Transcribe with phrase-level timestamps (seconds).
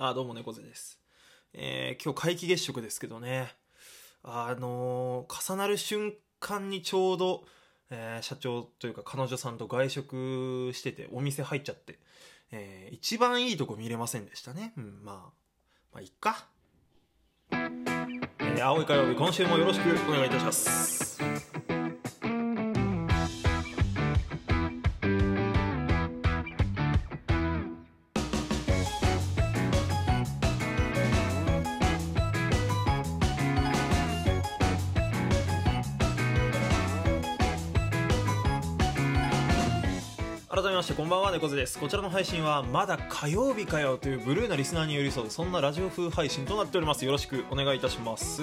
[0.00, 1.00] あ、どうも猫背です。
[1.52, 3.52] えー今日皆既月食ですけどね。
[4.22, 7.42] あのー重なる瞬間にちょうど、
[7.90, 11.98] えー社長というか彼女さんと外食してて、お店入っちゃって、
[12.52, 14.72] えー一番いいとこ見れませんでしたね。
[14.76, 15.16] うん、まあ、
[15.92, 16.46] まあ、いっか。
[17.50, 21.07] えー青い火曜日、今週もよろしくお願いいたします。
[40.60, 41.78] 改めましてこんばんは猫背です。
[41.78, 47.04] こちらの配信はまだ火曜日かよというブルーなリスナーに寄り添うそんなラジオ風配信となっております。
[47.04, 48.42] よろしくお願いいたします。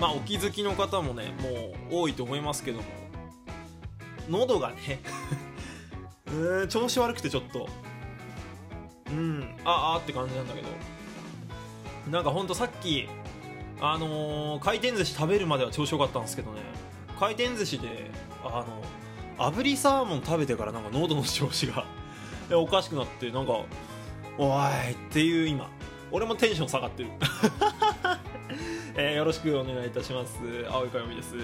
[0.00, 2.84] まあお気づきの方もねもう多いと思いますけども
[4.30, 5.02] 喉がね
[6.32, 7.68] うん調子悪くてちょっと。
[9.10, 10.68] うんああって感じなんだけど。
[12.10, 13.10] なんかほんとさっき
[13.78, 16.62] あのー回転寿司食べるまでは調子よかったんですけどね。
[17.20, 18.10] 回転寿司で
[18.42, 18.82] あの
[19.38, 21.84] 炙りサーモン食べてからなんか喉の調子が。
[22.54, 23.60] おかしくなってなんか
[24.36, 24.58] お
[24.88, 25.70] いっていう今。
[26.10, 27.08] 俺もテンション下がってる、
[28.96, 30.36] えーよろしくお願いいたします。
[30.70, 31.34] 青いかよみです。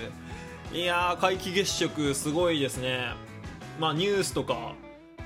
[0.72, 3.14] いやー皆既月食すごいですね。
[3.80, 4.74] まあニュースとか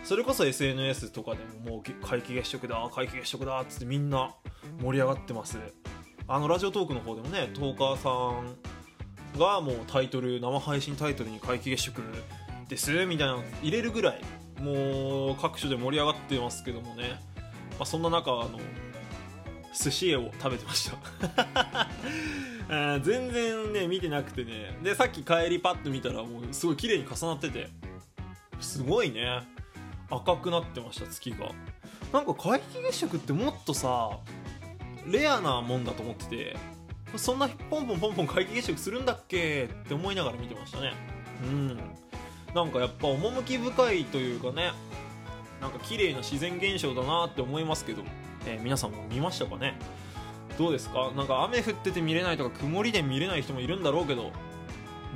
[0.04, 4.32] それこそ SNS とかでももう皆既月食だ皆既月食だっつってみんな
[4.80, 5.58] 盛り上がってます。
[6.28, 8.10] あのラジオトークの方でもねトーカーさ
[8.40, 8.56] ん
[9.40, 12.00] がもうタイトル生配信タイトルに皆既月食
[12.68, 14.20] ですみたいなの入れるぐらい
[14.60, 17.20] もう各所で盛り上がってますけどもね、
[17.72, 18.60] まあ、そんな中あの
[19.74, 21.88] 寿司屋を食べてました。
[23.02, 24.78] 全然ね見てなくてね。
[24.82, 27.68] でさっき帰りパッと見たらもうすごい綺麗に重なってて。
[28.60, 29.42] すごいね。
[30.10, 31.50] 赤くなってました月が。
[32.12, 34.18] なんか皆既月食ってもっとさ
[35.06, 36.56] レアなもんだと思ってて。
[37.16, 40.92] そんなポンポンポンポン皆既月食するんだっけって思いながら見てましたね。
[41.44, 41.78] うん。
[42.54, 44.72] なんかやっぱ趣深いというかね
[45.60, 48.02] なんか綺麗な自然現象だなって思いますけど、
[48.46, 49.78] えー皆さんも見ましたかね？
[50.58, 51.12] どうですか？
[51.16, 54.32] なんか雨降ってて見れないとか曇りで見れない人もいるんだろうけど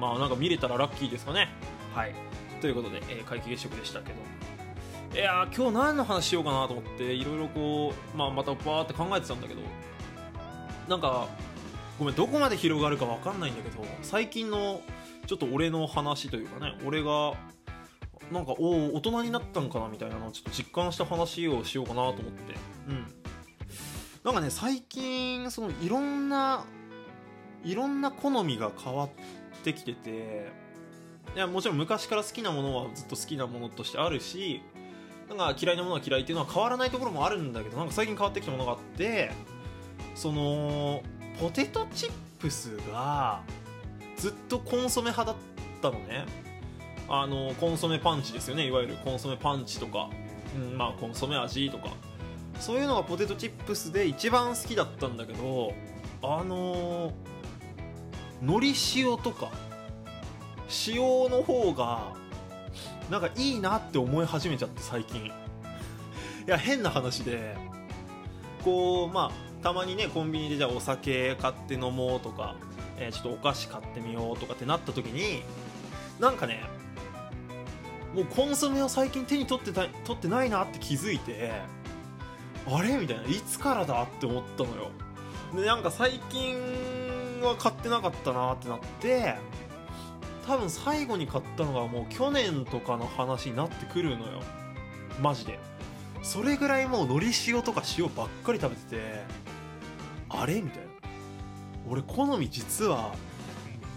[0.01, 1.49] まあなんか見れたらラッキーですかね？
[1.95, 2.15] はい。
[2.61, 4.15] ということで、えー皆既月食でしたけど。
[5.15, 9.63] いやー今日何の話しようかなと思っていろいろこう、まあ、またバーって考えてたんだけど
[10.89, 11.29] なんか
[11.99, 14.83] ごめんどこまで広がるか分かんないんだけど最近の
[15.27, 17.35] ちょっと俺の話というかね俺が
[18.33, 22.55] なんかおお大人になったんかなみたいなのをちょっと実感した話をしようかなと思って。
[22.89, 23.07] うん。
[24.25, 26.65] なんかね最近そのいろんな
[27.63, 29.11] いろんな好みが変わっ
[29.63, 30.51] てきてて
[31.37, 34.63] いやもちろん昔から好きなものはずっと好きなものとしてあるし
[35.29, 39.31] なんか嫌いなものは嫌いっていうのは変わらないところもあるんだけどなんか最近変わってきたものがあって
[40.17, 41.03] その
[41.41, 43.43] ポテトチップスが
[44.17, 46.25] ずっとコンソメ派だったのね。
[47.09, 48.67] あのコンソメパンチですよね。
[48.67, 50.11] いわゆるコンソメパンチとか、
[50.57, 51.91] うん、まあコンソメ味とか。
[52.59, 55.75] そういうのがポテトチップスで一番好きだったんだけど
[56.23, 57.13] あの
[58.41, 59.51] 海苔塩とか
[60.87, 62.15] 塩の方が
[63.11, 65.27] なんかいいなって思い始めちゃって最近。
[65.27, 65.31] い
[66.47, 67.57] や変な話で
[68.65, 72.57] こうまあたまにねコンビニでじゃあお酒買って飲もうとか、
[72.99, 75.43] えーちょっとお菓子買ってみようとかってなった時に
[76.19, 76.65] なんかね
[78.15, 81.53] もうコンソメを最近手に取ってた取ってないなって気づいて
[82.67, 82.97] あれ？
[82.97, 83.25] みたいな。
[83.25, 84.91] いつからだって思ったのよ。
[85.55, 86.57] でなんか最近
[87.43, 89.37] は買ってなかったなってなって
[90.47, 94.43] 多分最後に買ったのがもう去年とかの話になってくるのよ。
[95.21, 95.59] マジで。
[96.23, 99.25] それぐらいもう海苔塩とか塩ばっかり食べてて
[100.31, 100.61] あれ？
[100.61, 100.96] みたいな。
[101.89, 103.15] 俺好み実は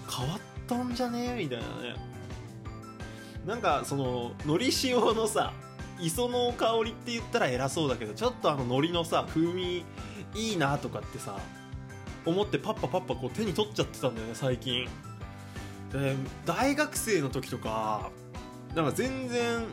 [0.10, 1.36] 変わったんじゃね？
[1.38, 1.96] みたいなね。
[3.46, 5.54] なんかその海苔塩のさ
[6.00, 9.84] 磯の香りって言ったら偉そうだけどちょっとあの海苔のさ風味
[10.36, 11.40] いいなとかってさ
[12.26, 14.88] 思ってパッパパッパこう手に取っちゃってたんだよね最近。
[15.92, 16.16] で
[16.46, 18.12] 大学生の時とか
[18.76, 19.64] なんか全然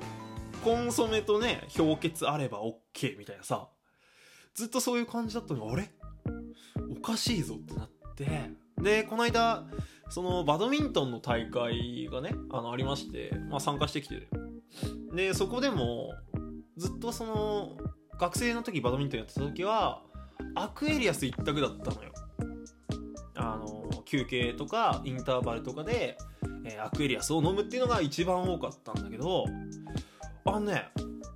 [0.64, 3.68] コンソメとね氷結あれば OK みたいなさ
[4.54, 5.90] ずっとそういう感じだったのにあれ？
[6.98, 7.95] おかしいぞってなって。
[8.80, 9.64] でこの間
[10.08, 14.28] そのバドミントンの大会がねあのありまして、まあ、参加してきて
[15.14, 16.14] でそこでも
[16.76, 17.76] ずっとその
[18.18, 20.02] 学生の時バドミントンやってた時は
[20.54, 22.12] アクエリアス一択だったのよ。
[23.34, 26.16] あの休憩とかインターバルとかで、
[26.64, 29.44] えーアクエリアスを飲むっていうのが一番多かったんだけど
[30.44, 30.88] あのね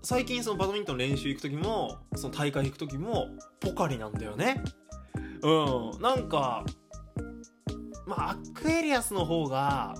[0.02, 3.28] 最近そのバドミントン練習行く時もその大会行く時も
[3.60, 4.62] ポカリなんだよね
[5.42, 6.02] うん。
[6.02, 6.64] なんか
[8.06, 9.94] まあアクエリアスの方が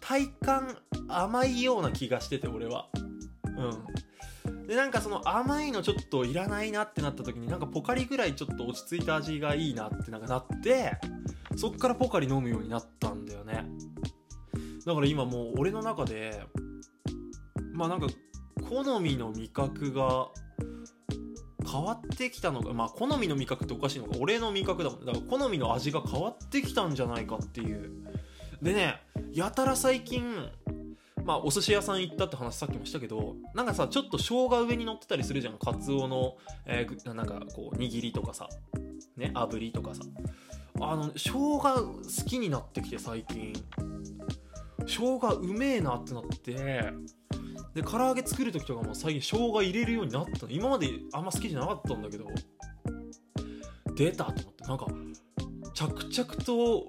[0.00, 0.78] 体感
[1.08, 2.88] 甘いような気がしてて俺は。
[3.44, 4.66] うん。
[4.66, 10.92] でなんかその甘いのちょっといらないなってなった時になんかポカリぐらいちょっと落ち着いた味がいいなってなんかなって
[11.56, 13.66] そっからポカリ飲むようになったんだよね。
[14.86, 16.44] だから今もう俺の中で
[17.72, 18.06] まあなんか
[18.68, 20.28] 好みの味覚が
[22.12, 25.04] ってきたのがまあ好みの味覚っておかしいのか俺の味覚だもん。
[25.04, 27.90] だから好みの味が変わってきたんじゃないかっていう。
[28.60, 29.00] でね
[29.32, 30.48] やたら最近
[31.24, 35.58] まあお寿司屋さん行ったって話さっきもしたけどなんかさちょっと生姜上に乗ってたりするじゃん。
[35.58, 36.36] カツオの、
[36.66, 38.48] えー、なんかこう握りとかさ。
[39.16, 40.02] ね炙りとかさ。
[40.80, 43.52] あの生姜好きになってきて最近。
[44.86, 46.92] 生姜うめえなってなって。
[47.74, 50.52] で唐揚げ作る時とかも最近生姜入れるようになったの。
[50.52, 52.26] 今まであんま好きじゃなかったんだけど。
[53.94, 54.64] 出たと思って。
[54.64, 54.86] なんか
[55.74, 56.86] 着々と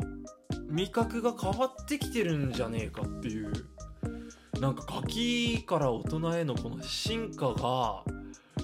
[0.70, 3.52] 味覚が変わってきてるんじゃねえかっていう。
[4.60, 8.04] なんかガキから大人へのこの進化が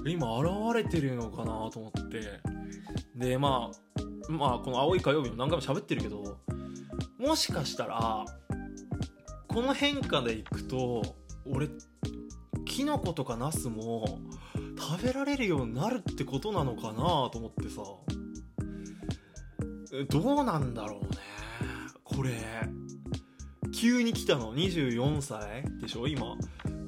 [0.06, 2.42] 今現れてるのかなと思って。
[3.16, 6.38] でまあまあこの青い火曜日も何回も喋ってるけど
[7.18, 8.26] もしかしたら
[9.48, 11.04] この変化でいくと
[11.46, 11.68] 俺
[12.80, 14.22] キノコとかナスも
[14.80, 17.82] 食べられるようになるってことなのかなと思ってさ。
[20.10, 21.10] どうなんだろうね。
[22.06, 22.32] これ。
[23.74, 24.56] 急に来たの。
[24.56, 26.38] 24歳でしょ今。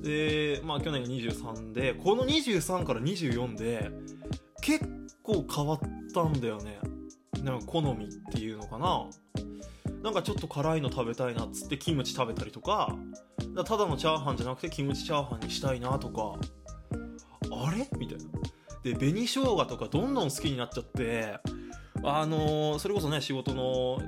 [0.01, 1.93] でまあ去年が23で。
[1.93, 3.91] この23から24で
[4.61, 4.85] 結
[5.21, 5.79] 構変わっ
[6.13, 6.79] たんだよね。
[7.43, 9.09] なんか好みっていうのかな。
[10.01, 12.95] なんかちょっと辛いの食べたいなっつってキムチ食べたりとか
[13.65, 16.33] ただのチャーハンじゃなくてキムチチャーハンにしたいなとか
[17.51, 17.87] あれ？
[17.97, 18.23] みたいな。
[18.83, 21.35] で紅生姜とかどんどん好きになっちゃって
[22.03, 23.63] あのー、それこそね仕事の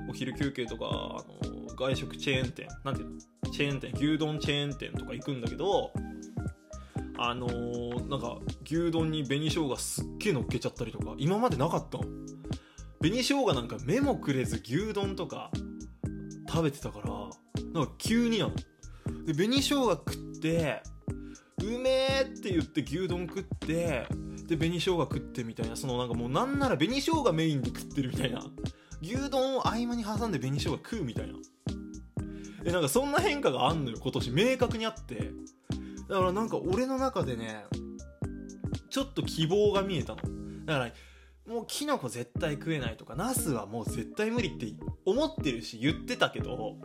[0.08, 3.50] お昼休憩とか、あのー、外食チェーン店なんていうの？
[3.52, 5.92] チェーン店牛丼チェーン店とか行くんだけど
[7.16, 12.04] あのー、なんか牛丼に紅生姜すっげえ乗っけちゃったりとか今までなかったの。
[13.00, 15.50] 紅生姜なんか目もくれず牛丼とか
[16.54, 17.10] 食べてたから
[17.72, 18.54] なんか急になの
[19.26, 20.82] で紅生姜食って
[21.60, 24.06] うめえって言って牛丼食って
[24.46, 25.74] で紅生姜食ってみたいな。
[25.74, 28.44] そのなんかもうなんなら紅生姜メインで食ってるみたいな。
[29.02, 31.34] 牛丼を合間に挟んで紅生姜食うみたいな。
[32.64, 34.30] えなんかそんな変化があんのよ今年。
[34.30, 35.32] 明確にあって。
[36.08, 37.64] だからなんか俺の中でね
[38.90, 40.22] ちょっと希望が見えたの。
[40.66, 40.92] だから
[41.46, 44.66] もうキノコ絶対食えないとかナスはもう絶対無理って
[45.04, 46.76] 思ってるし言ってたけど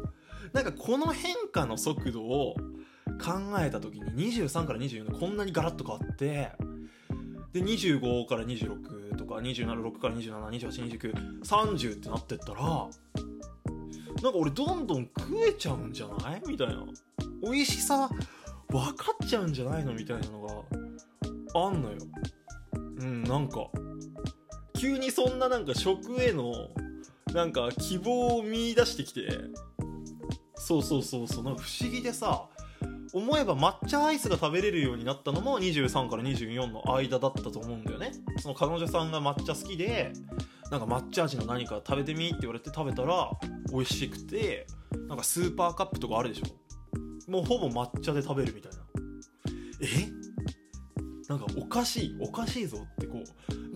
[0.53, 2.55] なんかこの変化の速度を
[3.23, 6.51] 考えた時に23から24でこんなにガラッと変わって
[7.53, 16.85] で25から26とか276から27282930ってなってったらなんか俺どんどん食えちゃうんじゃないみたいな。
[17.41, 18.09] 美味しさ
[18.69, 21.97] 分かっちゃうんじゃないのみたいなのがあんのよ。
[22.73, 23.67] うんなんか
[24.79, 26.53] 急にそんななんか食への
[27.33, 29.27] なんか希望を見出してきて。
[30.55, 31.43] そうそうそうそう。
[31.43, 32.47] なんか不思議でさ
[33.11, 38.11] 思えば抹茶アイスが食べれるようになったのも23から24の間だったと思うんだよね。
[38.39, 40.13] その彼女さんが抹茶好きで
[40.69, 43.31] なんか抹茶味の何か食べてみって言われて食べたら
[43.71, 44.67] 美味しくて
[45.07, 47.31] なんかスーパーカップとかあるでしょ。
[47.31, 48.77] もうほぼ抹茶で食べるみたいな。
[49.81, 50.19] え？
[51.27, 53.23] なんかおかしいおかしいぞってこう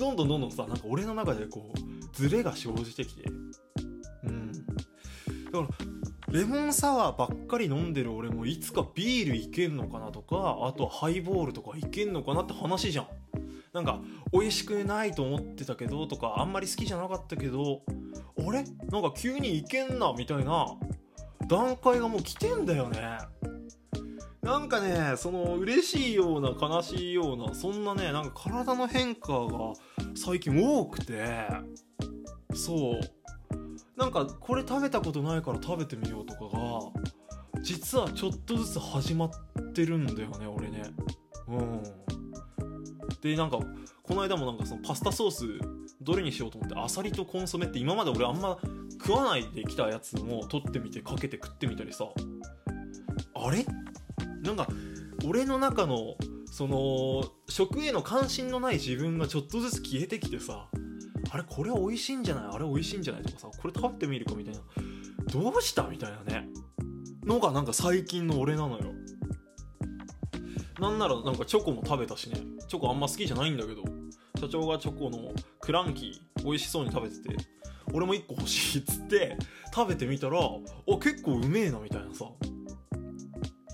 [0.04, 1.78] どんどんどんどんさなんか俺の中でこう
[2.12, 3.24] ズレが生じてきて。
[4.24, 4.52] うん。
[4.52, 4.60] だ
[5.52, 5.68] から
[6.28, 13.08] レモンサワーばっかり飲んでる俺もいつかビールいけんのかなとかあとはハイボールとかいけんのかなって話じゃん。
[13.72, 17.82] なんか美味しくないと思ってたけどとかあんまり好きじゃなかったけど
[18.38, 18.64] あれ？
[18.92, 20.68] なんか急にいけんなみたいな
[21.48, 23.00] 段階がもう来てんだよね。
[24.42, 29.74] なんかねその嬉しいような悲しいようなそんなねなんか体の変化が
[30.15, 31.48] 最近多くて。
[32.53, 33.00] そう。
[33.96, 39.32] なんかこれ食べたことないから食べてみようとかが実はちょっとずつ始まっ
[39.74, 40.84] てるんだよね俺ね。
[41.48, 41.84] うん。
[43.22, 43.60] でなんか
[44.01, 45.46] この間もなんかそのパスタソース
[46.01, 48.58] どれにしようと思ってアサリとコンソメって今まで俺あんま
[49.00, 52.08] 食わないできたやつも取ってみてかけて食ってみたりさ。
[53.36, 53.65] あれ？
[54.41, 54.67] なんか
[55.25, 56.15] 俺の中の
[56.46, 57.24] その
[57.54, 60.66] 食への関心のない自分がちょっとずつ消えてきてさ
[61.30, 62.44] あれこれ美味しいんじゃない？
[62.52, 63.22] あれ美味しいんじゃない？
[63.22, 64.60] とかさこれ食べてみるかみたいな。
[65.32, 65.84] どうした？
[65.84, 66.48] みたいなね。
[67.24, 68.92] のがなんか最近の俺なのよ。
[70.80, 72.42] なんならなんかチョコも食べたしね。
[72.68, 73.84] チョコあんま好きじゃないんだけど
[74.40, 75.32] 社長がチョコの
[75.62, 77.38] クランキー美味しそうに食べてて
[77.94, 79.38] 俺も1個欲しいっつって
[79.72, 80.40] 食べてみたら
[80.88, 82.26] お結構うめえなみたいなさ。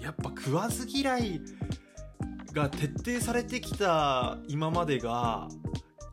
[0.01, 1.39] やっぱ食わず嫌い
[2.53, 5.47] が徹底されてきた今までが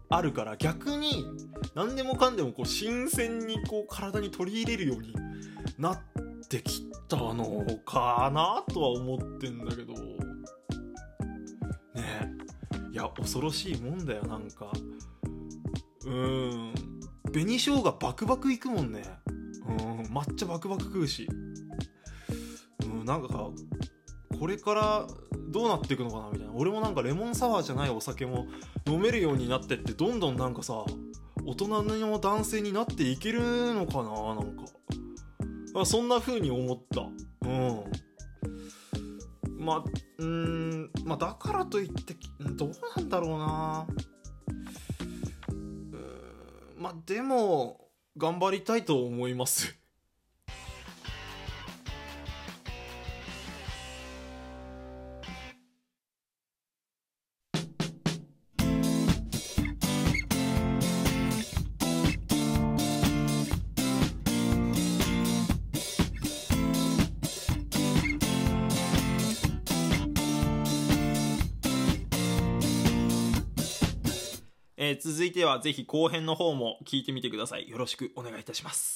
[0.09, 1.27] あるから逆に
[1.75, 5.15] 何でもかんでもこう新鮮にこう体に取り入れるように
[5.79, 6.01] なっ
[6.49, 9.95] てきたのかなとは思ってんだけど。
[11.95, 12.33] ね
[12.93, 14.71] いや恐ろしいもんだよなんか。
[16.05, 16.75] うん。
[17.33, 19.03] 紅生姜バクバクいくもんね。
[19.69, 20.01] うん。
[20.07, 21.29] 抹茶バクバク食うし。
[22.85, 23.51] うんなんか
[24.39, 25.07] これから
[25.49, 26.53] どうなっていくのかなみたいな。
[26.55, 28.47] 俺もなんかレモンサワーじゃないお酒も
[28.87, 30.85] 飲めるようになってってどんどんなんかさ
[31.45, 35.85] 大人の男性になっていけるのかななんか。
[35.85, 37.03] そんな風に思った。
[37.47, 37.85] うん。
[39.59, 39.85] まあ
[40.19, 43.87] うんまあだからといってどうなんだろうな。
[45.51, 45.93] うん
[46.79, 47.81] まあでも
[48.17, 49.79] 頑張りたいと思います。
[74.89, 77.69] えー続いてはぜひ後編の方も聞いてみてください。
[77.69, 78.96] よろしくお願いいたします。